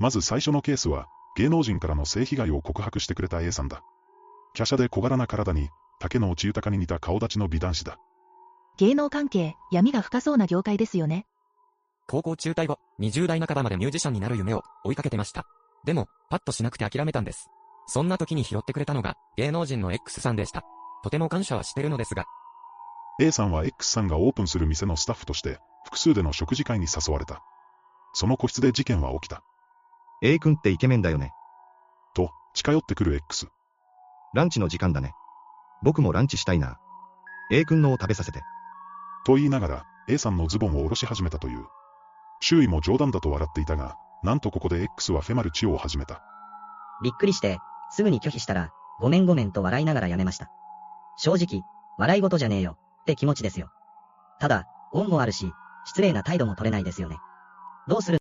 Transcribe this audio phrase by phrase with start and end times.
[0.00, 3.82] まず最初のケースは、芸能人からの性被害を告白してくれた A さんだ。
[4.56, 5.68] 華奢で小柄な体に、
[6.00, 7.98] 竹の内豊に似た顔立ちの美男子だ。
[8.78, 11.26] 芸能関係、闇が深そうな業界ですよね。
[12.08, 15.44] 高校中退後、20代半ばまでミュージシャンになる夢を追いかけてました。
[15.84, 17.50] でも、パッとしなくて諦めたんです。
[17.86, 20.64] そんな時に拾ってくれたのが、芸能人の X さんでした。
[21.04, 22.24] とても感謝はしてるのですが、
[23.20, 27.42] A さんは X さんがオープンする店のスタッフとして、複数での食事会に誘われた。
[28.14, 29.44] その個室で事件は起きた。
[30.22, 31.32] A 君ってイケメンだよね。
[32.14, 33.48] と、近寄ってくる X。
[34.34, 35.14] ランチの時間だね。
[35.82, 36.78] 僕もランチしたいな。
[37.50, 38.42] A 君のを食べさせて。
[39.24, 41.64] と言いながら、A さんのズボンを下ろし始めたという。
[42.40, 46.22] 周囲も冗談だと笑っていたが、なんとここで X はフェマルチオを始めた。
[47.02, 47.58] びっくりして、
[47.90, 50.50] すぐに拒否したら、ごめんごめんと笑いながらやめました。
[51.16, 51.62] 正直、
[51.96, 53.70] 笑い事じゃねえよ、って気持ちですよ。
[54.38, 55.50] ただ、恩もあるし、
[55.86, 57.16] 失礼な態度も取れないですよね。
[57.88, 58.18] どうする？